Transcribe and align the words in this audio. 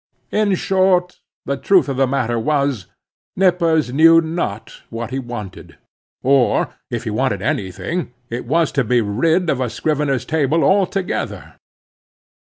In 0.31 0.55
short, 0.55 1.19
the 1.45 1.57
truth 1.57 1.87
of 1.87 1.95
the 1.95 2.07
matter 2.07 2.39
was, 2.39 2.87
Nippers 3.35 3.93
knew 3.93 4.19
not 4.19 4.81
what 4.89 5.11
he 5.11 5.19
wanted. 5.19 5.77
Or, 6.23 6.73
if 6.89 7.03
he 7.03 7.11
wanted 7.11 7.43
any 7.43 7.71
thing, 7.71 8.11
it 8.27 8.47
was 8.47 8.71
to 8.71 8.83
be 8.83 9.01
rid 9.01 9.47
of 9.47 9.61
a 9.61 9.69
scrivener's 9.69 10.25
table 10.25 10.63
altogether. 10.63 11.53